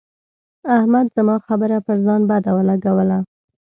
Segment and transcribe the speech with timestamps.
[0.77, 3.19] احمد زما خبره پر ځان بده ولګوله.